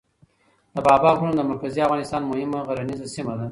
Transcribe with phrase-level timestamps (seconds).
[0.73, 3.45] د بابا غرونه د مرکزي افغانستان مهمه غرنیزه سیمه ده.